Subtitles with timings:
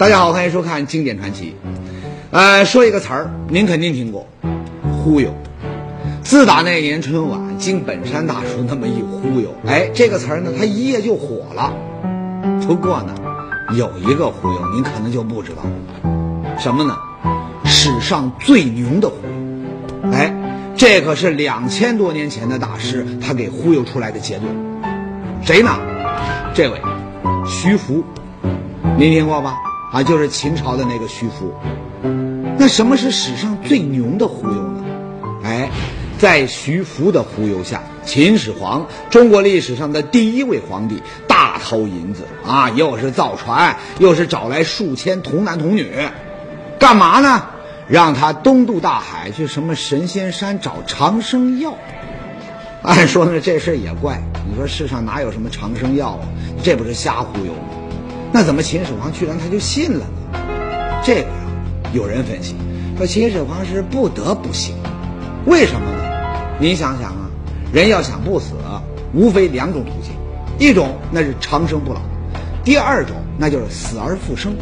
[0.00, 1.54] 大家好，欢迎收看《经典传奇》。
[2.30, 4.26] 呃，说一个词儿，您肯定听过，
[4.96, 5.34] 忽悠。
[6.22, 11.74] 自打那年春晚，经本山大叔那么一忽悠，哎，这个词儿呢，他一夜就火了。
[12.66, 13.14] 不过呢，
[13.76, 15.64] 有一个忽悠，您可能就不知道，
[16.58, 16.96] 什么呢？
[17.66, 19.16] 史上最牛的忽
[20.02, 20.12] 悠。
[20.14, 20.34] 哎，
[20.78, 24.48] 这可是两千多年前的大师，他给忽悠出来的结论。
[25.42, 25.78] 谁呢？
[26.54, 26.80] 这位，
[27.46, 28.02] 徐福，
[28.96, 29.58] 您听过吧？
[29.92, 31.52] 啊，就是秦朝的那个徐福。
[32.56, 34.84] 那什么是史上最牛的忽悠呢？
[35.42, 35.70] 哎，
[36.18, 45.90] 在徐福的忽悠下，秦始皇，中国历史上的第一位皇帝，大掏银子啊，又是造船，又是找来数千童男童女，
[46.78, 47.46] 干嘛呢？
[47.88, 51.74] 让他东渡大海去什么神仙山找长生药。
[52.82, 56.28] 按说呢，这事也怪，你说世上哪有什么长生药啊？
[56.62, 57.79] 这不是瞎忽悠吗？
[58.32, 60.38] 那怎么秦始皇居然他就信了呢？
[61.04, 61.26] 这个呀，
[61.92, 62.54] 有人分析
[62.96, 64.74] 说秦始皇是不得不信，
[65.46, 66.56] 为什么呢？
[66.60, 67.30] 您想想啊，
[67.72, 68.52] 人要想不死，
[69.12, 70.12] 无非两种途径，
[70.58, 72.00] 一种那是长生不老，
[72.62, 74.54] 第二种那就是死而复生。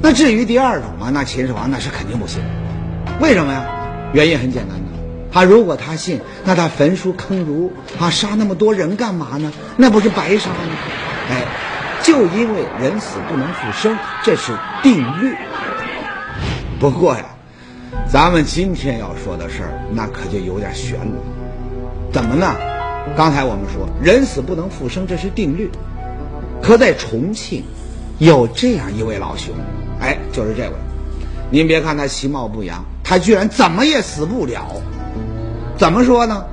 [0.00, 2.40] 那至于第二种嘛，那秦始皇那是肯定不信。
[3.20, 3.64] 为什么呀？
[4.12, 4.84] 原因很简单的，
[5.32, 9.52] 他如果他信，那他焚书坑儒啊，杀那么多人干嘛呢？
[9.76, 10.56] 那不是白杀吗？
[11.30, 11.46] 哎，
[12.02, 15.34] 就因为人死不能复生，这是定律。
[16.80, 17.24] 不过呀，
[18.10, 21.14] 咱们今天要说的事儿，那可就有点悬了。
[22.12, 22.54] 怎么呢？
[23.16, 25.70] 刚才我们说人死不能复生，这是定律。
[26.62, 27.64] 可在重庆，
[28.18, 29.54] 有这样一位老兄，
[30.00, 30.72] 哎，就是这位。
[31.50, 34.66] 您别看他其貌不扬，他居然怎么也死不了。
[35.76, 36.44] 怎么说呢？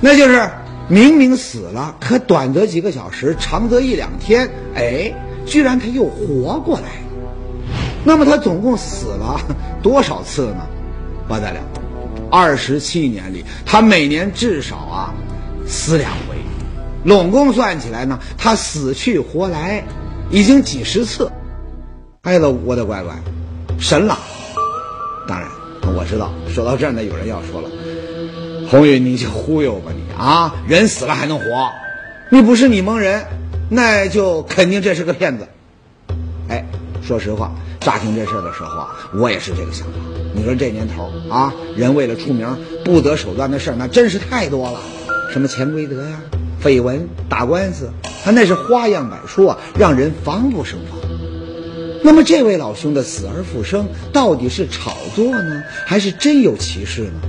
[0.00, 0.50] 那就是
[0.88, 5.14] 明明死了，可短则几个小时，长则一两天，哎，
[5.46, 6.84] 居然他又活过来。
[8.04, 9.40] 那么他总共死了
[9.82, 10.66] 多少次呢？
[11.28, 11.60] 不得了，
[12.30, 15.14] 二十七年里，他每年至少啊
[15.66, 16.36] 死两回，
[17.04, 19.84] 拢共算起来呢，他死去活来
[20.30, 21.30] 已经几十次。
[22.22, 23.14] 哎呦，我的乖乖，
[23.78, 24.18] 神了！
[25.26, 25.48] 当然，
[25.96, 27.70] 我知道说到这儿呢，有人要说了，
[28.72, 31.44] 红云你就忽悠吧你啊，人死了还能活？
[32.30, 33.22] 你不是你蒙人，
[33.68, 35.46] 那就肯定这是个骗子。
[36.48, 36.64] 哎，
[37.06, 37.52] 说实话。
[37.80, 39.92] 乍听这事儿的时候啊，我也是这个想法。
[40.34, 44.80] 你说这年头啊，人为了出名不择手段的事儿，那真是太多了。
[45.30, 46.18] 什么潜规则呀、
[46.64, 47.90] 绯闻、打官司，
[48.24, 50.98] 他那是花样百出啊，让人防不胜防。
[52.02, 57.20] 那么这位老兄的死而复生，到底是炒作呢，还是真有其事呢？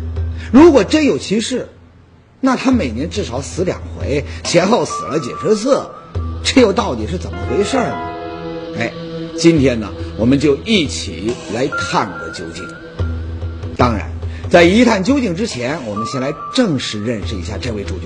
[0.54, 1.68] 如果真有其事，
[2.40, 5.90] 那他每年至少死两回，前后死了几十次，
[6.44, 7.96] 这又到底是怎么回事呢？
[8.80, 8.94] 哎。
[9.36, 12.64] 今天呢，我们就一起来探个究竟。
[13.76, 14.12] 当然，
[14.52, 18.06] 在一探究竟之前，我们先来正式认识一下这位主角，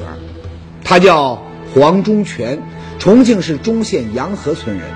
[0.85, 1.43] 他叫
[1.73, 2.63] 黄忠全，
[2.97, 4.87] 重庆市忠县洋河村人。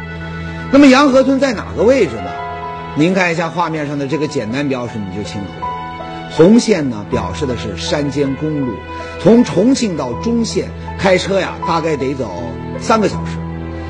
[0.72, 2.32] 那么洋河村在哪个位置呢？
[2.96, 5.71] 您看一下画面上的这个简单标识，你就清楚了。
[6.32, 8.74] 红线呢，表示的是山间公路，
[9.22, 12.32] 从重庆到忠县开车呀，大概得走
[12.80, 13.38] 三个小时。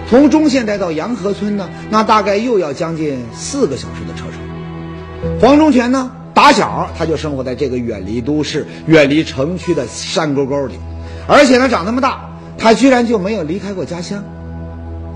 [0.09, 5.40] 从中县带到洋河村呢，那大概又要将近四个小时的车程。
[5.40, 10.79] 黄忠全呢，打小他就生活在这个远离都市、远离城区的山沟沟里，
[11.28, 14.23] 而且呢，长那么大，他居然就没有离开过家乡。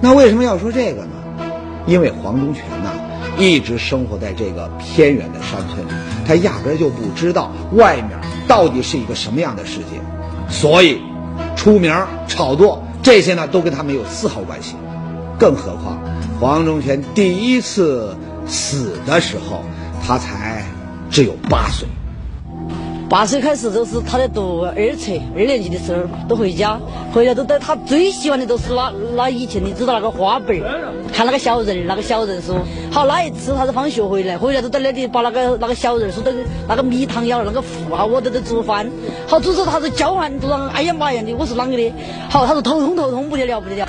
[0.01, 1.09] 那为什么要说这个呢？
[1.87, 2.91] 因为黄忠全呢，
[3.37, 5.91] 一直生活在这个偏远的山村里，
[6.25, 8.11] 他压根就不知道外面
[8.47, 9.99] 到底是一个什么样的世界，
[10.49, 11.01] 所以
[11.55, 11.93] 出名
[12.27, 14.75] 炒作这些呢，都跟他没有丝毫关系。
[15.37, 15.99] 更何况，
[16.39, 18.15] 黄忠全第一次
[18.47, 19.63] 死的时候，
[20.05, 20.65] 他才
[21.11, 21.87] 只有八岁。
[23.07, 26.79] 八岁开始就是他在读二册二年级的时候，都回家，
[27.13, 32.55] 回家都在他最喜欢的都是那那以前你知道那个花本儿，看那个小人儿那个小人书。
[32.91, 36.33] 好那一次他是放学回来，回来都在那里把那个那个小人书的
[36.67, 38.89] 那个米汤舀那个糊啊，我都在煮饭。
[39.27, 41.93] 好煮着他就叫唤，都让哎呀妈呀的，我是啷个的？
[42.29, 43.87] 好，他说头痛头痛不得了不得了。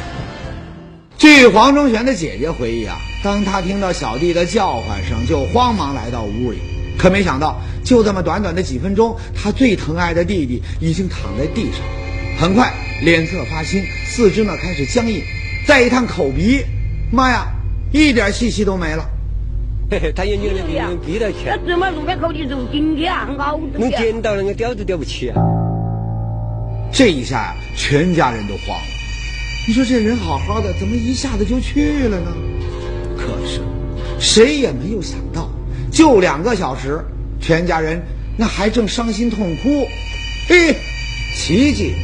[1.16, 6.58] 据黄忠全的姐姐回忆啊，当他听到小弟的叫唤声，就慌忙来到屋里。
[6.98, 11.80] 可没想到，就这么短短的几分钟，他最疼爱的弟弟已经躺在地上，
[12.38, 12.72] 很快
[13.02, 15.22] 脸色发青，四肢呢开始僵硬。
[15.66, 16.62] 再一探口鼻，
[17.10, 17.48] 妈呀，
[17.92, 19.08] 一点气息都没了。
[19.90, 23.28] 嘿嘿，他眼睛那边闭到起，那怎么路边口的肉紧的啊？
[23.38, 25.36] 熬能捡到那个吊都吊不起啊！
[26.92, 28.84] 这一下呀，全家人都慌了。
[29.68, 32.32] 你说这人好好的，怎么一下子就去了呢？
[33.16, 33.60] 可是，
[34.18, 35.45] 谁也没有想到，
[35.96, 37.00] 就两个小时，
[37.40, 38.02] 全家人
[38.36, 39.86] 那还正伤心痛哭，
[40.46, 40.76] 嘿，
[41.34, 41.94] 奇迹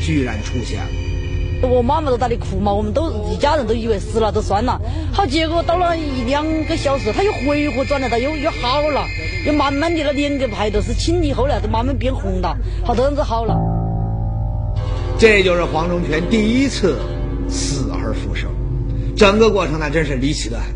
[0.00, 1.68] 居然出现了。
[1.68, 4.80] 我妈妈都在那里哭嘛，我们都一家人都以为死了，都算了。
[5.12, 9.04] 好，结果到了一两个小时，他又回复转来了，他又又好了，
[9.44, 13.54] 又慢慢的那脸个排都是青的，后来都慢慢变红了，好多人都好了。
[15.18, 16.98] 这就是黄忠全第一次
[17.50, 18.50] 死而复生，
[19.14, 20.74] 整个过程呢真是离奇的很。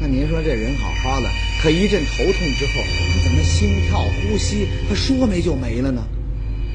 [0.00, 1.26] 那您说这人好好的，
[1.62, 2.82] 可一阵头痛之后，
[3.14, 6.02] 他怎么心跳、呼吸，他说没就没了呢？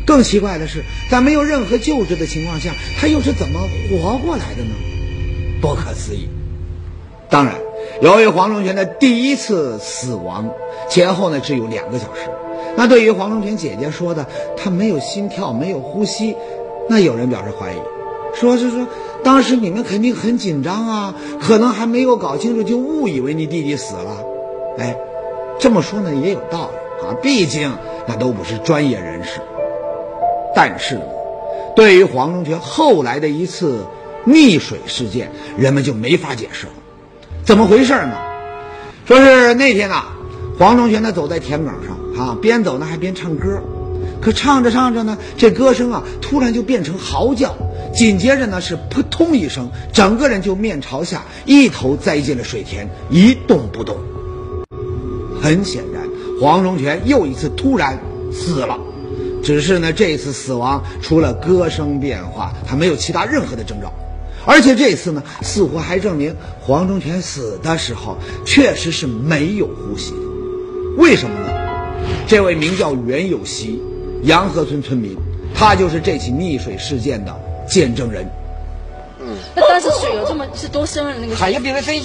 [0.06, 4.72] 更奇怪的是，在没有任何救治的情况下，他又是怎么活过来的呢？
[5.62, 6.28] 不可思议。
[7.30, 7.56] 当然，
[8.02, 10.50] 由于黄龙泉的第一次死亡
[10.90, 12.30] 前后呢只有两个小时，
[12.76, 16.36] 那对于黄龙泉姐姐说的他没有心跳、没有呼吸，
[16.90, 17.78] 那有人表示怀疑，
[18.34, 18.88] 说是说
[19.24, 24.26] 当时你们肯定很紧张啊，可能还没有搞清楚就误以为你弟弟死了。
[24.78, 24.96] 哎，
[25.60, 27.72] 这么说呢也有道理啊，毕竟
[28.08, 29.40] 那都不是专业人士。
[30.56, 31.00] 但是，
[31.76, 33.86] 对于黄忠全后来的一次
[34.26, 36.74] 溺水事件，人们就没法解释了。
[37.44, 38.18] 怎么回事呢？
[39.06, 40.04] 说是那天呐，
[40.60, 43.62] 黄忠全呢走在田埂上啊，边走呢还边唱歌。
[44.22, 47.56] 可唱着唱着呢，这歌声啊突然就变成嚎叫，
[47.94, 53.98] 紧接着呢是扑通一声，整个人就面朝下，一头栽进了水田，一动不动。
[55.42, 56.04] 很显然，
[56.40, 58.00] 黄忠全又一次突然
[58.32, 58.78] 死了。
[59.44, 63.92] 只是呢，这次死亡除了歌声变化，他没有其他任何的征兆，
[64.46, 70.18] 而且这次呢，似乎还证明黄忠全死的时候确实是没有呼吸的。
[70.98, 71.52] 为什么呢？
[72.28, 73.82] 这位名叫袁有锡，
[74.24, 75.18] 洋河村村民，
[75.56, 77.36] 他就是这起溺水事件的
[77.68, 78.26] 见证人。
[79.20, 81.14] 嗯，那当时水有这么是多深啊？
[81.20, 82.04] 那个还有别的声音？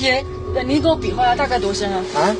[0.55, 2.03] 对，您给我比划一下，大概多深啊？
[2.15, 2.37] 啊，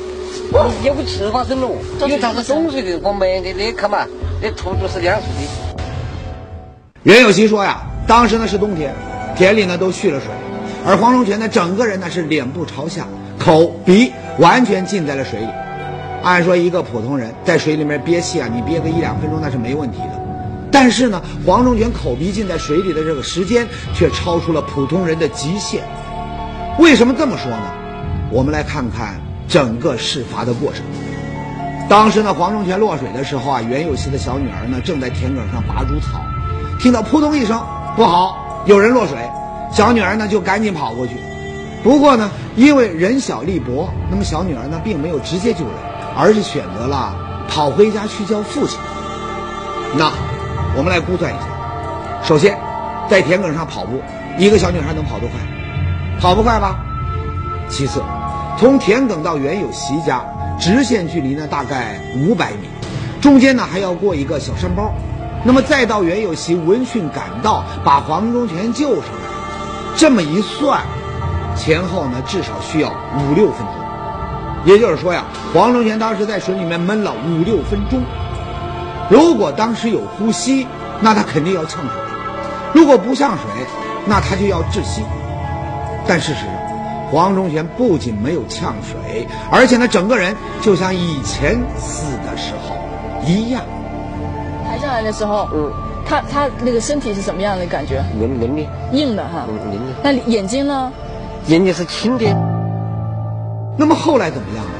[0.83, 1.67] 有个七八深了，
[2.01, 3.99] 因为它是中水的，我买的那看嘛。
[4.41, 5.83] 那土都是凉水的。
[7.03, 8.93] 袁有锡说呀，当时呢是冬天，
[9.35, 10.29] 田里呢都蓄了水，
[10.85, 13.07] 而黄忠全呢整个人呢是脸部朝下，
[13.39, 15.47] 口鼻完全浸在了水里。
[16.23, 20.23] 按说一个普通人在水里面憋气啊，你憋个一两分钟那是没问题的。
[20.71, 25.83] 但是呢，黄忠全口鼻浸在水里的这个时间却超出了普通人的极限。
[26.77, 27.73] 为什么这么说呢？
[28.31, 29.15] 我们来看看
[29.47, 30.83] 整个事发的过程。
[31.89, 36.19] 当时呢，黄忠全落水的时候啊，袁有锡的小女儿呢正在田埂上拔猪草，
[36.79, 37.61] 听到扑通一声，
[37.95, 39.17] 不好，有人落水，
[39.71, 41.15] 小女儿呢就赶紧跑过去。
[41.83, 45.73] 不过呢，因为人小力薄，那么小女儿呢并没有直接救人，
[46.17, 47.15] 而是选择了
[47.47, 48.77] 跑回家去叫父亲。
[49.97, 50.11] 那
[50.75, 51.43] 我们来估算一下，
[52.21, 52.57] 首先，
[53.09, 54.01] 在田埂上跑步，
[54.37, 55.39] 一个小女孩能跑多快？
[56.19, 56.83] 跑不快吧。
[57.69, 58.01] 其次，
[58.57, 60.23] 从田埂到袁有席家。
[60.59, 62.67] 直线距离呢大概五百米，
[63.21, 64.91] 中间呢还要过一个小山包，
[65.43, 69.29] 那么再到袁有席闻讯赶到，把黄忠全救上来，
[69.95, 70.81] 这么一算，
[71.55, 73.75] 前后呢至少需要五六分钟。
[74.65, 78.01] 也就是说呀，黄忠全当时在水里面闷了五六分钟。
[79.11, 80.65] 如果当时有呼吸，
[81.01, 81.91] 那他肯定要呛水；
[82.73, 83.63] 如果不呛水，
[84.07, 85.03] 那他就要窒息。
[86.07, 86.47] 但事实上，
[87.09, 92.75] 黄忠贤不仅没有呛水，而且呢，整个人就像以前死的时候
[93.25, 93.63] 一样。
[94.65, 95.71] 抬上来的时候，嗯，
[96.05, 98.03] 他他那个身体是什么样的感觉？
[98.19, 99.47] 硬硬的，硬的哈。
[99.47, 99.53] 的。
[100.03, 100.91] 那眼睛呢？
[101.47, 102.25] 眼睛是青的。
[103.77, 104.71] 那么后来怎么样呢？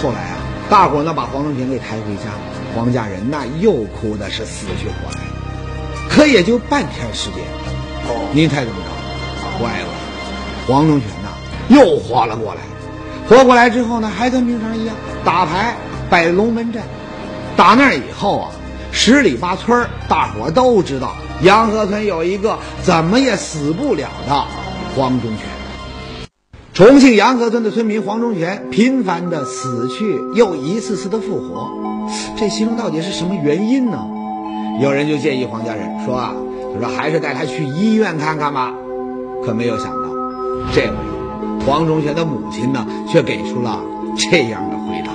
[0.00, 0.36] 后来啊，
[0.70, 2.30] 大伙呢把黄忠贤给抬回家，
[2.76, 5.18] 黄家人那又哭的是死去活来。
[6.08, 7.42] 可也就半天时间，
[8.32, 9.58] 您猜怎么着？
[9.58, 9.88] 坏了，
[10.68, 11.17] 黄忠全。
[11.68, 12.60] 又活了过来，
[13.28, 14.94] 活过来之后呢，还跟平常一样
[15.24, 15.76] 打牌、
[16.08, 16.82] 摆龙门阵。
[17.56, 18.50] 打那以后啊，
[18.92, 24.44] 十里八村大伙都知道洋河村有一个怎么也死不了的
[24.94, 25.48] 黄忠全。
[26.72, 31.68] 重庆洋河村的村民黄忠全频繁的死去，又一次次的复活，
[32.38, 34.06] 这其中到底是什么原因呢？
[34.80, 36.32] 有人就建议黄家人说啊，
[36.72, 38.72] 就说还是带他去医院看看吧。
[39.44, 40.08] 可没有想到，
[40.72, 41.17] 这回。
[41.68, 43.82] 黄忠贤的母亲呢，却给出了
[44.16, 45.12] 这样的回答：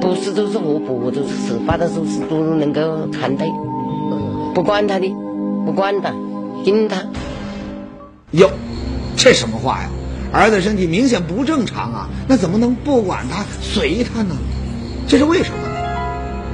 [0.00, 3.44] 不是都是活活，都是事发的时候是都能够看到，
[4.54, 5.12] 不管他的，
[5.64, 6.14] 不管他，
[6.64, 7.02] 听他。
[8.30, 8.48] 哟，
[9.16, 9.90] 这什么话呀？
[10.32, 14.36] 儿子身体明显不正常啊，那怎么能不管他、随他呢？
[15.08, 15.74] 这是为什么呢？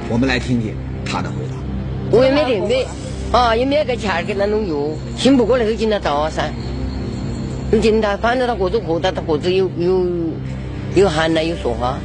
[0.09, 0.73] 我们来听听
[1.05, 2.17] 他的回答。
[2.17, 2.87] 我也没得没，
[3.31, 4.73] 啊，也没有个钱给他弄药，
[5.15, 6.51] 信不过来就进他找噻。
[7.81, 10.05] 紧他，反正他各种活，他他各自有有
[10.95, 11.97] 有喊呢，有说话。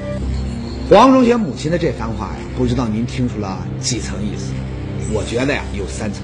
[0.90, 4.52] 黄忠贤母亲的这番话呀，不知道您听出了几层意思？
[5.12, 6.22] 我觉得呀，有三层。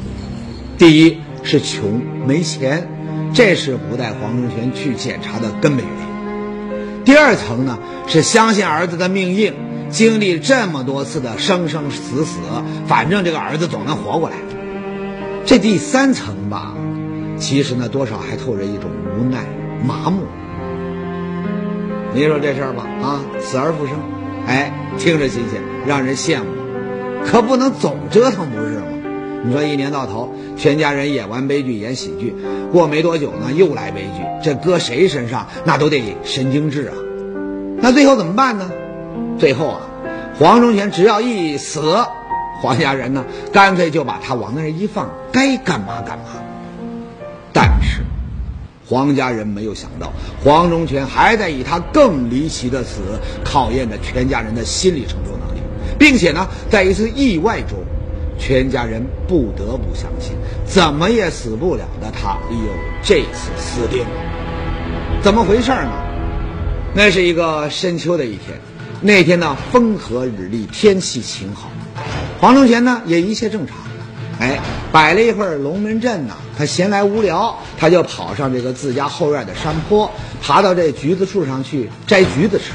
[0.79, 2.89] 第一是穷没钱，
[3.35, 7.05] 这是不带黄忠贤去检查的根本原因。
[7.05, 9.55] 第二层呢，是相信儿子的命硬，
[9.91, 12.39] 经历这么多次的生生死死，
[12.87, 14.37] 反正这个儿子总能活过来。
[15.45, 16.75] 这第三层吧，
[17.37, 19.45] 其实呢，多少还透着一种无奈、
[19.87, 20.23] 麻木。
[22.15, 23.97] 您说这事儿吧，啊，死而复生，
[24.47, 26.45] 哎，听着新鲜，让人羡慕，
[27.27, 28.87] 可不能总折腾，不是吗？
[29.45, 32.35] 你说一年到头，全家人演完悲剧，演喜剧，
[32.73, 36.95] 过没多久呢，又来悲剧，这搁谁身上那都得神经质啊。
[37.79, 38.71] 那最后怎么办呢？
[39.39, 39.81] 最后啊，
[40.39, 41.83] 黄忠全只要一死，
[42.63, 46.25] 黄家人呢，干脆就把他往那儿一放，该干嘛干嘛。
[47.55, 48.03] 但是，
[48.87, 53.01] 黄家人没有想到，黄忠全还在以他更离奇的死
[53.45, 55.61] 考验着全家人的心理承受能力，
[55.99, 57.79] 并且呢，在一次意外中，
[58.39, 60.33] 全家人不得不相信，
[60.67, 62.69] 怎么也死不了的他有
[63.03, 64.11] 这次死定了。
[65.23, 65.93] 怎么回事呢？
[66.93, 68.59] 那是一个深秋的一天，
[69.01, 71.71] 那天呢风和日丽，天气晴好，
[72.41, 73.77] 黄忠全呢也一切正常。
[74.45, 74.61] 哎，
[74.93, 80.11] 摆了一会儿龙门阵呢，他闲来无聊，他就跑上这个自家后院的山坡，
[80.43, 82.73] 爬到这橘子树上去摘橘子吃。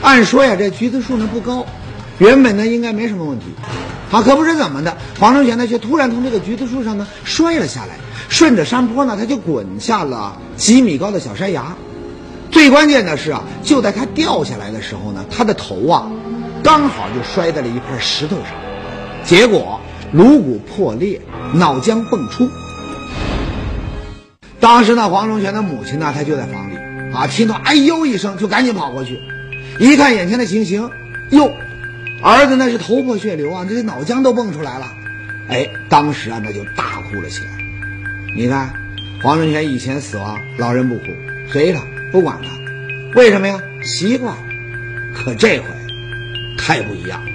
[0.00, 1.66] 按说呀，这橘子树呢不高，
[2.16, 3.44] 原本呢应该没什么问题。
[4.10, 7.96] 啊，可不知怎么的，黄忠全呢却突然从这个橘子树上呢摔了下来，
[8.30, 11.76] 顺着山坡呢他就滚下了几米高的小山崖。
[12.50, 16.10] 最关键的是啊，就在他掉下来的时候呢，他的头啊
[16.62, 18.46] 刚好就摔在了一块石头上，
[19.22, 19.78] 结果。
[20.12, 21.20] 颅骨破裂，
[21.54, 22.50] 脑浆迸出。
[24.60, 26.76] 当时呢，黄忠全的母亲呢，她就在房里
[27.14, 29.18] 啊，听到“哎呦”一声，就赶紧跑过去，
[29.78, 30.90] 一看眼前的情形，
[31.30, 31.52] 哟，
[32.22, 34.86] 儿子那是头破血流啊，这脑浆都蹦出来了。
[35.48, 37.50] 哎，当时啊，那就大哭了起来。
[38.34, 38.74] 你看，
[39.22, 41.04] 黄忠全以前死亡，老人不哭，
[41.50, 43.60] 随他，不管他，为什么呀？
[43.82, 44.34] 习惯。
[45.14, 45.64] 可这回
[46.58, 47.30] 太不一样了。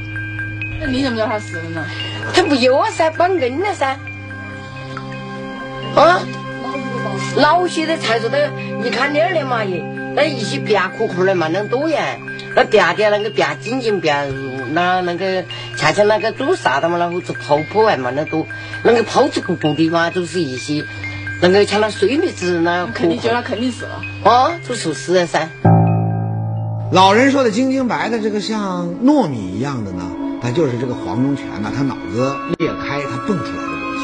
[0.84, 1.86] 那你怎么知道他死了呢？
[2.34, 3.98] 他不有啊噻，绑硬了噻。
[5.96, 6.20] 啊，
[7.38, 8.50] 老些的才说的，
[8.84, 9.82] 你看那儿的嘛也，
[10.14, 12.18] 那一些别壳壳的嘛，那多呀，
[12.54, 15.46] 那别的那个别紧紧别入，那那个
[15.78, 18.46] 恰恰那个煮啥的嘛，然后就泡泡完嘛，那多，
[18.84, 20.84] 那个泡子鼓鼓的嘛，都是一些，
[21.42, 22.88] 那个像那水蜜子那。
[22.88, 24.02] 肯定觉得他肯定死了。
[24.30, 25.48] 啊，就说死了噻。
[26.92, 30.12] 老人说的晶晶白的这个像糯米一样的呢。
[30.44, 34.04] 那就是这个黄忠全呢，他脑子裂开，他蹦出来的东西。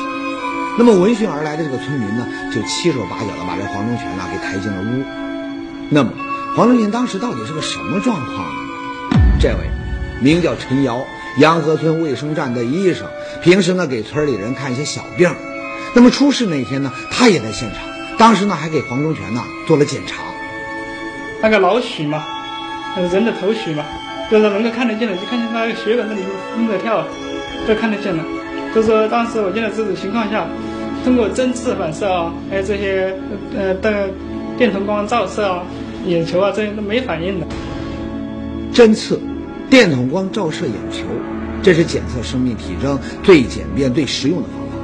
[0.78, 5.04] 那么闻讯而来的这个村民呢，就七手八脚的把这黄忠全呢给抬进了屋。
[5.90, 6.14] 那么
[6.56, 9.20] 黄忠全当时到底是个什么状况呢？
[9.38, 9.70] 这位
[10.22, 11.06] 名叫陈瑶，
[11.40, 13.06] 洋河村卫生站的医生，
[13.44, 15.30] 平时呢给村里人看一些小病。
[15.94, 17.82] 那么出事那天呢，他也在现场，
[18.18, 20.24] 当时呢还给黄忠全呢做了检查。
[21.42, 22.24] 那个脑血嘛，
[22.96, 23.84] 那个人的头血嘛。
[24.32, 26.22] 就是能够看得见的，就看见那个血管那里
[26.56, 27.04] 正在跳，
[27.68, 28.24] 都看得见了。
[28.74, 30.46] 就是说当时我见到这种情况下，
[31.04, 33.16] 通过针刺反射啊，还有这些
[33.58, 34.10] 呃的
[34.58, 35.64] 电筒光照射啊，
[36.06, 37.48] 眼球啊这些都没反应的。
[38.72, 39.20] 针刺、
[39.70, 41.06] 电筒光照射眼球，
[41.64, 44.76] 这是检测生命体征最简便、最实用的方法。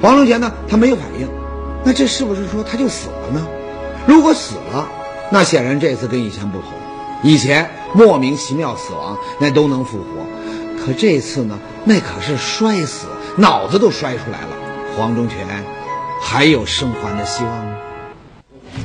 [0.00, 1.26] 黄龙杰呢，他没有反应，
[1.84, 3.44] 那这是不是说他就死了呢？
[4.06, 4.88] 如果死了，
[5.32, 6.68] 那显然这次跟以前不同。
[7.24, 10.04] 以前莫名其妙死亡那都能复活，
[10.84, 13.06] 可这次呢，那可是摔死，
[13.36, 14.48] 脑子都摔出来了。
[14.96, 15.38] 黄忠全
[16.20, 17.76] 还有生还的希望吗？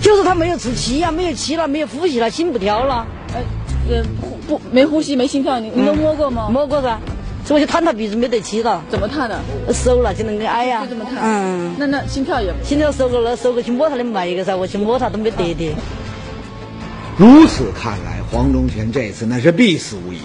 [0.02, 3.06] 就是他没有出气呀，没有气了，没有呼吸了，心不跳了。
[3.34, 4.04] 呃，呃，
[4.48, 6.50] 不，没呼吸，没心跳，你你都摸过吗？
[6.52, 6.98] 摸过噻，
[7.46, 8.84] 所以我就探他鼻子没得气了。
[8.90, 9.40] 怎么探的？
[9.74, 10.82] 手了就能给挨呀。
[10.82, 11.20] 就这么探。
[11.24, 11.74] 嗯。
[11.78, 12.54] 那那心跳也？
[12.64, 15.76] 心跳手过了，手过去摸他的脉一个噻，我去摸他都没得的。
[17.18, 20.20] 如此看来，黄忠全这次那是必死无疑。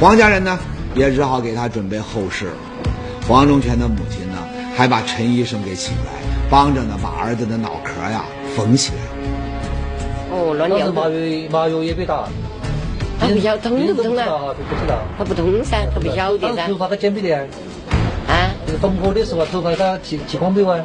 [0.00, 0.58] 黄家人呢，
[0.92, 2.52] 也只好给他准备后事了。
[3.28, 4.38] 黄忠全的母亲呢，
[4.76, 6.10] 还把陈医生给请来，
[6.50, 8.24] 帮着呢把儿子的脑壳呀
[8.56, 8.98] 缝起来。
[10.32, 10.90] 哦，乱尿。
[10.90, 11.10] 麻药
[11.48, 12.24] 麻药也被打。
[13.20, 14.52] 他不晓得痛都不痛啊？
[14.68, 14.98] 不知道。
[15.16, 16.66] 他不痛噻，他不晓得噻。
[16.66, 17.46] 头发他剪没得啊？
[18.26, 18.50] 啊？
[18.66, 20.80] 这个缝合的时候，头发他剃剃光没有啊？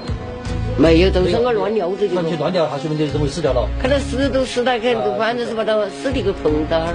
[0.77, 2.07] 没有，都是我乱尿的。
[2.07, 3.67] 乱去乱尿，他说明就认为死掉了。
[3.81, 6.88] 可能死都死了，可能反正是把他尸体给碰到。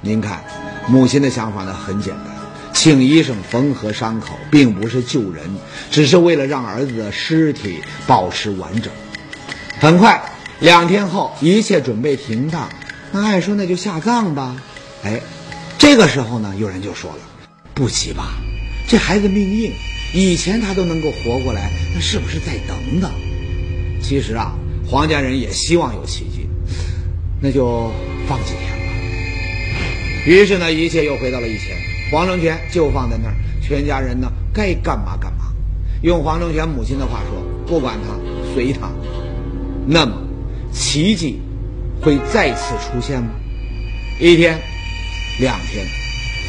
[0.00, 0.42] 您看，
[0.88, 2.24] 母亲的想法呢很简单，
[2.72, 5.44] 请医生缝合伤口，并不是救人，
[5.90, 8.92] 只是为了让儿子的尸体保持完整。
[9.78, 10.20] 很快，
[10.58, 12.68] 两天后，一切准备停当，
[13.12, 14.56] 那按说那就下葬吧。
[15.04, 15.20] 哎，
[15.78, 17.18] 这个时候呢，有人就说了，
[17.74, 18.30] 不急吧，
[18.88, 19.72] 这孩子命硬，
[20.14, 23.10] 以前他都能够活过来，那是不是再等等？
[24.00, 26.48] 其实啊，黄家人也希望有奇迹，
[27.40, 27.92] 那就
[28.26, 28.94] 放几天吧。
[30.26, 31.76] 于是呢，一切又回到了以前，
[32.10, 35.52] 黄成全就放在那儿，全家人呢该干嘛干嘛。
[36.02, 38.14] 用黄成全母亲的话说，不管他，
[38.54, 38.90] 随他。
[39.86, 40.16] 那么，
[40.72, 41.40] 奇迹
[42.00, 43.30] 会再次出现吗？
[44.20, 44.58] 一天，
[45.40, 45.84] 两天，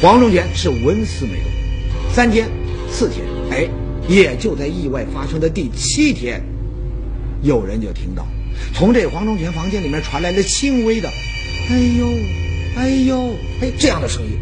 [0.00, 2.12] 黄成全是纹丝没动。
[2.12, 2.48] 三天，
[2.90, 3.68] 四天，哎，
[4.08, 6.42] 也就在意外发生的第七天，
[7.42, 8.26] 有人就听到
[8.74, 11.08] 从这黄忠全房间里面传来了轻微的
[11.68, 12.06] “哎呦，
[12.76, 14.38] 哎呦，哎”这样的声音。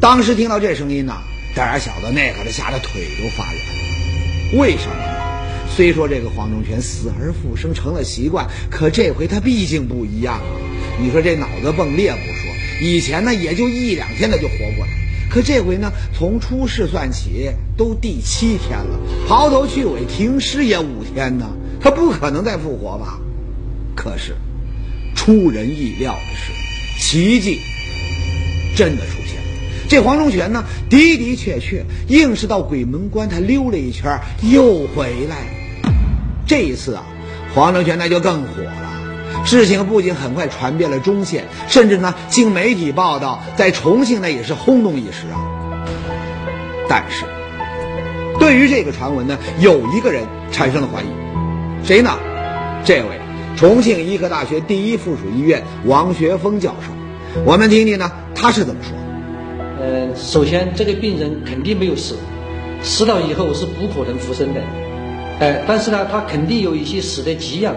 [0.00, 1.22] 当时听到这声音呐，
[1.54, 4.60] 胆小的那可是吓得腿都发软。
[4.60, 5.12] 为什么呢？
[5.74, 10.42] 虽说这个黄忠全死而复生成了习惯，可这回他毕竟不一样啊！
[11.00, 14.92] 你说这脑子崩裂不说，以前呢也就一两天他就活过来，
[15.32, 21.46] 可这回呢，从出事算起都第七天了，刨头去尾停尸也五天呢，
[21.80, 23.18] 他不可能再复活吧？
[23.96, 24.36] 可是，
[25.14, 26.52] 出人意料的是，
[27.00, 27.60] 奇迹
[28.76, 29.88] 真的出现了。
[29.88, 35.36] 这黄忠全呢，的的确确硬是到鬼门关，他溜了一圈又回来。
[36.46, 37.06] 这一次啊，
[37.54, 38.91] 黄成全那就更火了。
[39.44, 45.40] 事情不仅很快传遍了中县，甚至呢，经媒体报道，在重庆那也是轰动一时啊。
[46.88, 47.24] 但是，
[48.38, 51.06] 对于这个传闻呢，有一个人产生了怀疑，
[51.84, 52.10] 谁呢？
[52.84, 53.20] 这位
[53.56, 57.42] 重庆医科大学第一附属医院王学峰教授。
[57.44, 58.92] 我们听听呢，他是怎么说。
[59.80, 62.16] 呃，首先这个病人肯定没有死，
[62.82, 64.60] 死了以后是不可能复生的。
[65.40, 67.74] 哎，但是呢，他肯定有一些死的迹象，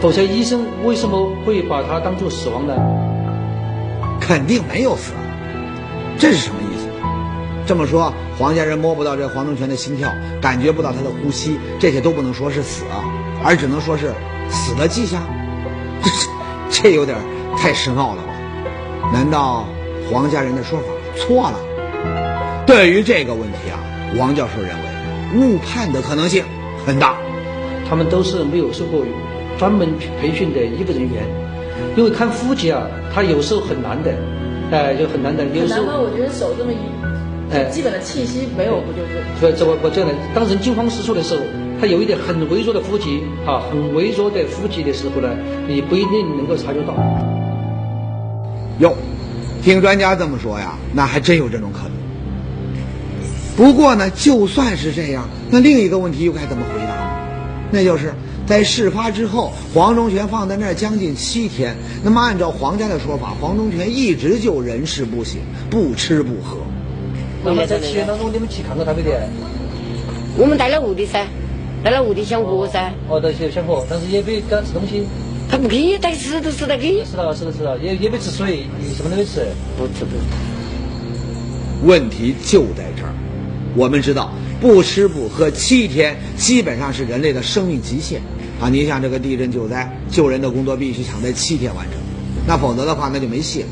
[0.00, 2.74] 否则医生为什么会把他当做死亡呢？
[4.20, 5.12] 肯定没有死，
[6.18, 6.86] 这是什么意思？
[7.66, 13.04] 这么说，黄家人摸不到这黄忠全的心跳，感觉不到他的呼吸，这些都不能说是死啊，
[13.44, 14.12] 而只能说是
[14.48, 15.22] 死的迹象。
[16.70, 17.18] 这这有点
[17.58, 18.32] 太深奥了吧？
[19.12, 19.66] 难道
[20.10, 20.84] 黄家人的说法
[21.16, 21.58] 错了？
[22.66, 23.78] 对于这个问题啊，
[24.16, 26.44] 王教授认为误判的可能性。
[26.86, 27.14] 很大，
[27.86, 29.00] 他们都是没有受过
[29.60, 29.86] 专门
[30.18, 31.22] 培训的医务人员，
[31.94, 34.10] 因为看呼吸啊，他有时候很难的，
[34.70, 35.44] 哎，就很难的。
[35.44, 36.78] 有时候我觉得手这么一，
[37.52, 39.20] 哎，基本的气息没有，不就是？
[39.38, 41.42] 所以，这我我这样的，当人惊慌失措的时候，
[41.78, 45.28] 他有一点很微弱的呼吸啊，很微弱的呼吸的时候呢，
[45.68, 46.94] 你不一定能够察觉到。
[48.78, 48.96] 哟，
[49.62, 51.92] 听专家这么说呀，那还真有这种可能。
[53.58, 57.10] 不过呢，就算是这样，那另一个问题又该怎么回答呢？
[57.70, 58.14] 那就是
[58.50, 61.72] 在事发之后，黄忠全放在那儿将近七天。
[62.02, 65.36] 那么按照黄家的说法，黄忠全一直就人事不省，
[65.70, 66.56] 不吃不喝。
[67.44, 69.28] 那么在七天当中，你们去看过他没得？
[70.36, 71.24] 我们带了物的噻，
[71.84, 72.92] 带了物的想活噻。
[73.08, 75.06] 哦，带想活，但是也没敢吃东西。
[75.48, 77.04] 他不给，带吃都吃得给。
[77.04, 78.64] 吃了，吃了，吃了，也也没吃水，
[78.96, 79.46] 什么都没吃。
[79.78, 81.86] 不吃不吃。
[81.86, 83.14] 问题就在这儿。
[83.76, 88.20] 我们知道，不吃不喝七天，基本上是人类的生命极限
[88.60, 88.68] 啊！
[88.68, 91.94] 你像这个地震救灾、救人的工作，必须抢在七天完成，
[92.46, 93.68] 那否则的话，那就没戏了。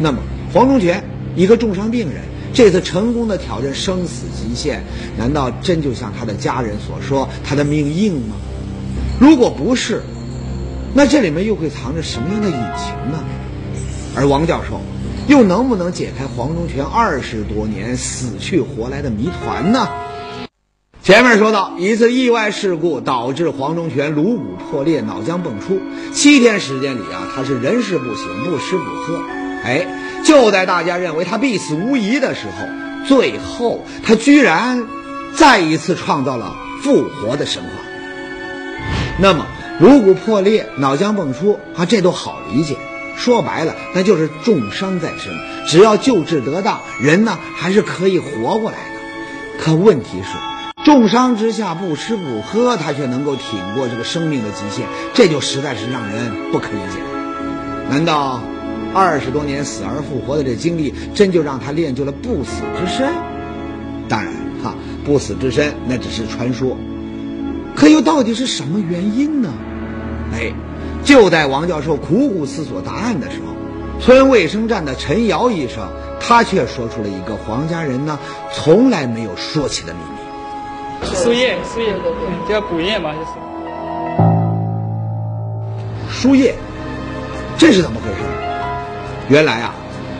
[0.00, 0.18] 那么，
[0.52, 1.04] 黄忠全
[1.36, 2.22] 一个重伤病人，
[2.54, 4.82] 这次成功的挑战生死极限，
[5.18, 8.36] 难道真就像他的家人所说，他的命硬吗？
[9.20, 10.02] 如果不是，
[10.94, 13.22] 那这里面又会藏着什么样的隐情呢？
[14.16, 14.80] 而王教授。
[15.28, 19.86] 又能不能解开黄忠全二十多年死去活来的谜团呢？
[21.10, 25.80] 前面说到一次意外事故导致黄忠全颅骨破裂、脑浆迸出，
[26.12, 29.20] 七天时间里啊，他是人事不省、不吃不喝。
[29.64, 29.88] 哎，
[30.24, 34.86] 就在大家认为他必死无疑的时候，最后他居然
[35.34, 37.70] 再一次创造了复活的神话。
[39.18, 39.46] 那么
[39.80, 42.76] 颅骨破裂、脑浆迸出啊，这都好理解。
[43.16, 45.32] 说白了，那就是重伤在身，
[45.66, 49.64] 只要救治得当，人呢还是可以活过来的。
[49.64, 50.28] 可问题是，
[50.84, 57.00] 重伤之下不吃不喝，他却能够挺过这个生命的极限，这就实在是让人不可理解。
[57.90, 58.40] 难道
[58.94, 63.08] 二十多年死而复活的这经历，真就让他练就了不死之身？
[64.08, 66.76] 当然，哈，不死之身那只是传说。
[67.76, 69.52] 可又到底是什么原因呢？
[70.32, 70.52] 哎。
[71.02, 73.54] 就在王教授苦苦思索答案的时候，
[74.02, 75.88] 村卫生站的陈瑶医生，
[76.20, 78.18] 他却说出了一个黄家人呢
[78.52, 80.19] 从来没有说起的秘密。
[81.14, 81.94] 输液，输液，
[82.48, 83.28] 叫补液嘛，就是。
[86.10, 86.54] 输液，
[87.58, 88.18] 这是怎么回事？
[89.28, 89.74] 原来啊，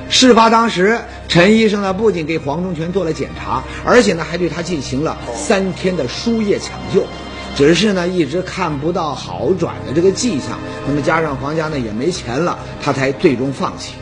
[0.09, 0.99] 事发当时，
[1.29, 7.05] 陈医生呢不仅给黄忠全做了检查，而且呢还对他进行了三天的输液抢救。
[7.57, 10.59] 只是呢一直看不到好转的这个迹象。
[10.87, 13.95] 那么加上黄家呢也没钱了，他才最终放弃。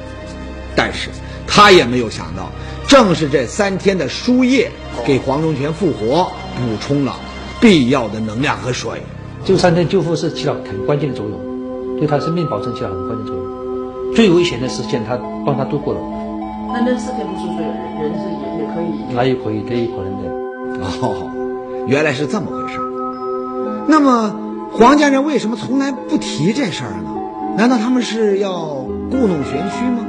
[0.76, 1.08] 但是
[1.46, 2.50] 他也没有想到，
[2.86, 4.70] 正是这三天的输液，
[5.04, 7.16] 给黄忠全复活补充了
[7.60, 9.02] 必要的能量和水。
[9.44, 14.14] 这三天救护是起到很关键的作用，对他生命保证起到很关键作用。
[14.14, 15.16] 最危险的时间，他
[15.46, 16.00] 帮他度过了。
[16.72, 19.14] 那那四天不出水，人是也也可以？
[19.14, 20.28] 那也可以，这也可能的。
[21.00, 21.30] 哦，
[21.86, 22.78] 原来是这么回事。
[23.88, 24.34] 那么
[24.72, 27.10] 黄家人为什么从来不提这事儿呢？
[27.56, 30.04] 难道他们是要故弄玄虚吗？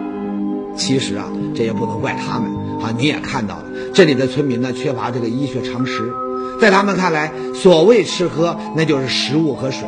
[0.75, 2.93] 其实啊，这也不能怪他们啊。
[2.97, 6.11] 你也看到了，这里的村民呢缺乏这个医学常识，
[6.59, 9.87] 在他们看来，所谓吃喝那就是食物和水，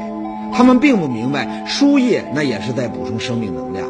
[0.53, 3.87] 他们并不明白输液那也是在补充生命能量。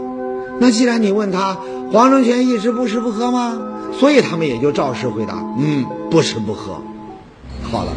[0.59, 1.57] 那既然你问他
[1.91, 3.59] 黄忠全一直不吃不喝吗？
[3.99, 6.81] 所以他们也就照实回答：嗯，不吃不喝。
[7.63, 7.93] 好了，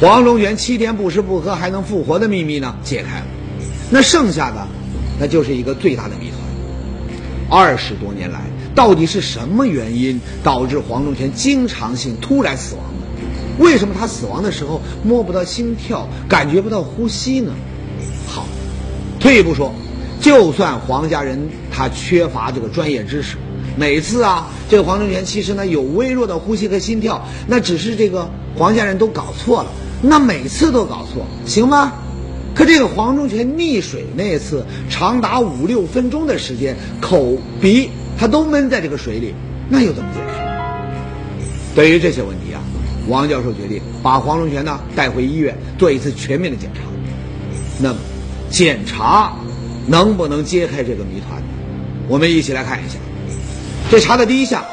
[0.00, 3.26] 黄忠全七天不吃不喝还能复活的秘密呢，解开了。
[3.90, 4.66] 那剩下的，
[5.20, 6.40] 那就是一个最大的谜团。
[7.48, 8.40] 二十多年来，
[8.74, 13.05] 到底是什么原因导致黄忠全经常性突然死亡的？
[13.58, 17.52] 为什么他死亡的时候摸不到心跳，感觉不到呼吸呢？
[18.28, 18.46] 好，
[19.18, 19.72] 退一步说。
[20.18, 21.38] 就算黄家人
[21.70, 23.36] 他缺乏这个专业知识，
[23.76, 29.70] 每次啊，这个黄忠全其实呢有微弱的呼吸和心跳，那只是这个黄家人都搞错了，
[30.02, 31.92] 那每次都搞错行吗？
[32.54, 39.34] 可这个黄忠全溺水那次长达五六分钟的时间，口鼻他都闷在这个水里，
[39.68, 41.74] 那又怎么解释？
[41.74, 42.45] 对于这些问题，
[43.08, 46.80] 王教授决定把黄忠全呢带回医院做一次全面的检查。
[47.78, 47.98] 那么，
[48.50, 49.32] 检查。
[49.88, 51.40] 能不能揭开这个谜团？
[52.08, 52.98] 我们一起来看一下。
[53.88, 54.64] 这查的第一项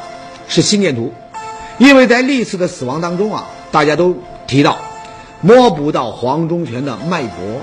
[0.48, 1.14] 是心电图，
[1.78, 4.16] 因为在历次的死亡当中啊，大家都
[4.48, 4.76] 提到
[5.40, 7.60] 摸不到黄忠全的脉搏。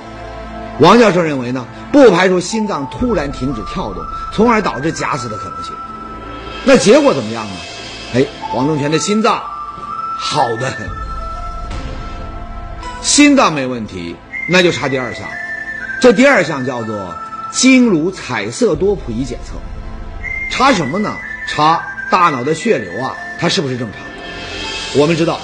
[0.80, 4.02] 王教授认为呢，不排除心脏突然停止跳动，
[4.34, 5.74] 从而导致假死的可能性。
[6.64, 7.52] 那结果怎么样呢？
[8.14, 9.44] 哎，黄忠全的心脏
[10.24, 10.88] 好的很，
[13.02, 14.16] 心脏没问题，
[14.48, 15.28] 那就查第二项。
[16.00, 17.16] 这第二项叫做。
[17.52, 19.56] 经颅彩色多普仪检测，
[20.54, 21.18] 查什么呢？
[21.50, 24.00] 查大脑的血流啊，它是不是正常？
[24.96, 25.42] 我们知道，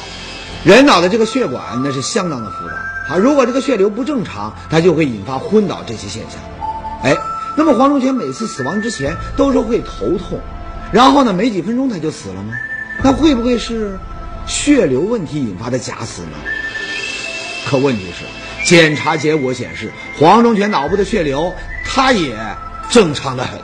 [0.63, 3.18] 人脑的这个血管那是相当的复杂啊。
[3.18, 6.40] 如果这个血流不正常，它就会引发昏倒这些现象。
[7.04, 7.13] 哎，
[7.58, 10.40] 那么黄忠全每次死亡之前都说会头痛，
[10.94, 12.54] 然后呢，没几分钟他就死了吗？
[13.04, 14.00] 那会不会是
[14.48, 16.38] 血流问题引发的假死呢？
[17.68, 18.26] 可问题是，
[18.66, 21.54] 检查结果显示黄忠全脑部的血流。
[21.90, 22.38] 他也
[22.90, 23.60] 正常的很，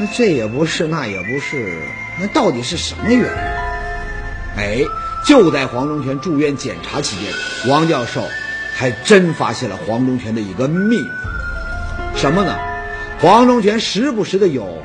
[0.00, 1.78] 那这也不是，那也不是，
[2.18, 3.24] 那到底是什么原因？
[4.56, 4.80] 哎，
[5.24, 7.32] 就在黄忠全住院检查期间，
[7.70, 8.24] 王教授
[8.74, 11.10] 还真发现了黄忠全的一个秘密，
[12.16, 12.58] 什么呢？
[13.20, 14.82] 黄忠全时不时的有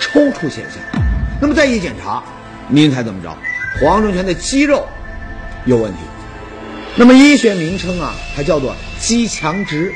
[0.00, 1.02] 抽搐现象，
[1.40, 2.22] 那么再一检查，
[2.68, 3.36] 您猜怎么着？
[3.80, 4.86] 黄忠全的肌肉
[5.64, 5.98] 有问题，
[6.96, 9.92] 那么医学名称啊，它叫做肌强直。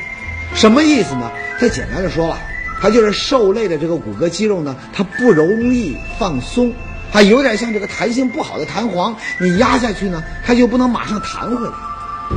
[0.55, 1.31] 什么意思呢？
[1.59, 2.37] 它简单的说吧，
[2.81, 6.73] 它就是受累的这个骨骼肌肉呢，它不容易放松，
[7.11, 11.73] 它有点像这个弹性不好的弹簧，你压下去呢，它就不能马上弹回来。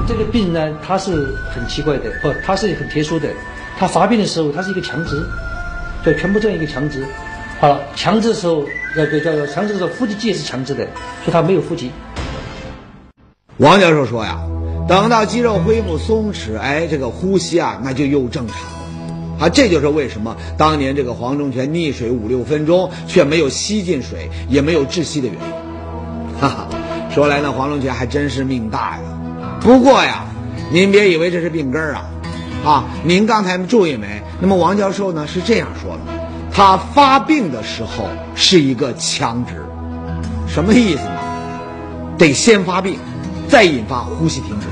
[0.07, 3.29] 这个病呢，它是很奇怪的，不，它是很特殊的。
[3.79, 5.24] 它发病的时候，它是一个强直，
[6.05, 7.05] 就全部这样一个强直。
[7.61, 8.64] 好了，强制的时候，
[8.96, 10.85] 要叫叫强制的时候，呼吸机也是强制的，
[11.23, 11.90] 所以它没有呼吸。
[13.59, 14.40] 王教授说呀。
[14.88, 26.40] 等到肌肉恢复松弛，哎，这个呼吸啊，那就又正常了，啊，这就是为什么当年这个黄忠全溺水五六分钟却没有吸进水，也没有窒息的原因。
[26.40, 26.68] 哈哈，
[27.14, 29.03] 说来呢，黄忠全还真是命大呀。
[29.61, 30.25] 不过呀，
[30.73, 32.11] 您别以为这是病根儿啊，
[32.64, 34.23] 啊，您刚才注意没？
[34.40, 36.19] 那么王教授呢是这样说的，
[36.52, 39.64] 他发病的时候是一个强直，
[40.48, 41.18] 什么意思呢？
[42.18, 42.98] 得先发病，
[43.48, 44.66] 再引发呼吸停止。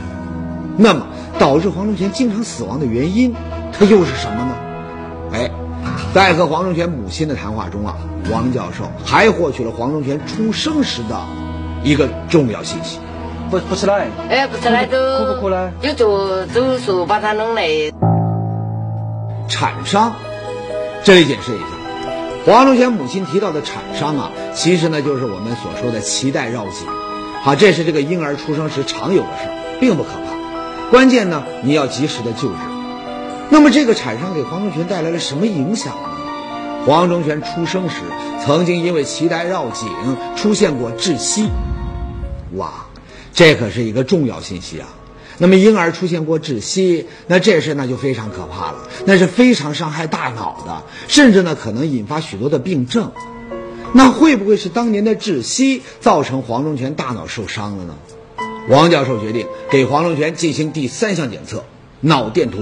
[0.77, 1.07] 那么，
[1.39, 3.35] 导致黄忠全经常死亡的原因，
[3.73, 4.55] 它又是什么呢？
[5.33, 5.51] 哎，
[6.13, 7.97] 在和黄忠全母亲的谈话中啊，
[8.31, 11.17] 王教授还获取了黄忠全出生时的
[11.83, 12.99] 一个重要信息。
[13.51, 14.09] 不不吃奶？
[14.29, 15.71] 哎，不吃奶都哭不哭呢？
[15.81, 17.63] 就做手术把他弄来。
[19.49, 20.13] 产伤，
[21.09, 21.65] 这里解释一下，
[22.45, 26.87] 黄忠全母亲提到的产伤啊，其实呢就是我们所说的脐带绕颈，
[27.41, 30.91] 好，这是这个婴儿出生时常有的事儿，并不可怕。
[30.91, 32.57] 关键呢，你要及时的救治。
[33.49, 36.85] 那么这个产伤给黄忠全带来了什么影响呢？
[36.85, 38.03] 黄忠全出生时
[38.45, 39.89] 曾经因为脐带绕颈
[40.37, 41.49] 出现过窒息。
[42.55, 42.85] 哇，
[43.33, 44.89] 这可是一个重要信息啊！
[45.39, 53.13] 那么婴儿出现过窒息，那这事那就非常可怕了，那是非常伤害大脑的，甚至呢可能引发许多的病症。
[53.95, 57.95] 那会不会是当年的窒息造成黄忠全大脑受伤了呢？
[58.69, 61.65] 王教授决定给黄忠全进行第三项检测——
[62.03, 62.59] 脑电图。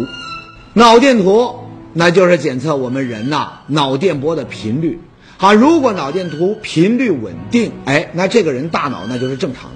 [0.75, 5.01] 脑电图那就是检测我们人呐脑电波的频率。
[5.39, 9.76] 好，如果脑电图频率稳定，哎，那这个人大脑那就是正常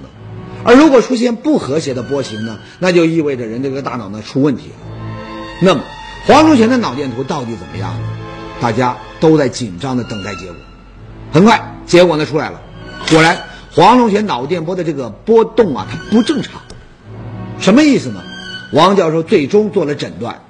[0.63, 4.75] 而如果出现不和谐的波形呢，那就意味着人这个大脑呢出问题了。
[5.61, 5.83] 那么
[6.25, 7.97] 黄忠全的脑电图到底怎么样？
[8.59, 10.55] 大家都在紧张的等待结果。
[11.33, 12.61] 很快，结果呢出来了，
[13.09, 13.41] 果然
[13.73, 16.61] 黄忠全脑电波的这个波动啊，它不正常。
[17.59, 18.21] 什么意思呢？
[18.73, 20.43] 王教授最终做了诊断。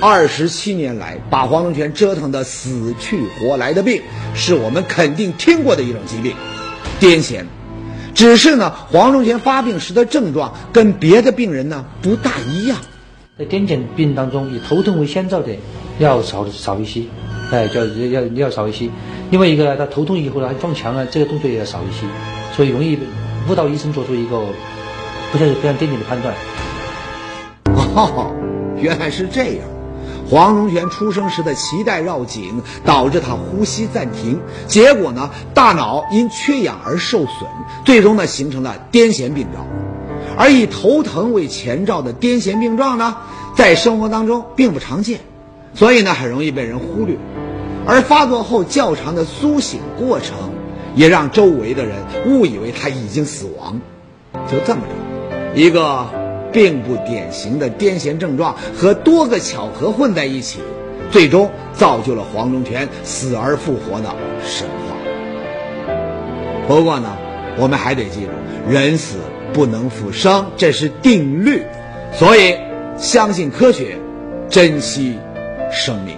[0.00, 4.02] 二十七年来，把黄忠全折腾得死去活来的病，
[4.34, 6.34] 是我们肯定听过的一种疾病——
[7.00, 7.44] 癫痫。
[8.14, 12.78] 只是呢，黄忠贤发病时的症状跟别的病人呢不大一样。
[13.38, 15.52] 在癫痫病当中，以头痛为先兆的
[15.98, 17.02] 要少少一些，
[17.52, 18.88] 哎，叫要要少一些。
[19.30, 22.06] 另外一个呢，他头痛以后呢，撞墙啊，这个动作也要少一些，
[22.56, 22.98] 所以容易
[23.48, 24.40] 误导医生做出一个
[25.30, 26.34] 不太非常癫痫的判断。
[27.94, 28.32] 哦，
[28.80, 29.77] 原来是这样。
[30.28, 37.48] 黄荣全出生时的脐带绕颈，导致他呼吸暂停，结果呢，大脑因缺氧而受损，
[37.84, 39.66] 最终呢，形成了癫痫病状。
[40.36, 43.16] 而以头疼为前兆的癫痫病状呢，
[43.56, 45.20] 在生活当中并不常见，
[45.74, 47.16] 所以呢，很容易被人忽略。
[47.86, 50.36] 而发作后较长的苏醒过程，
[50.94, 53.80] 也让周围的人误以为他已经死亡。
[54.46, 56.17] 就这么着，一个。
[56.52, 60.60] 并不典型的癫痫症状和多个巧合混在一起，
[61.10, 64.96] 最终造就了黄忠全死而复活的神话。
[66.66, 67.16] 不过呢，
[67.58, 68.30] 我们还得记住，
[68.70, 69.16] 人死
[69.52, 71.62] 不能复生，这是定律。
[72.12, 72.54] 所以，
[72.96, 73.98] 相信科学，
[74.48, 75.18] 珍惜
[75.70, 76.16] 生命。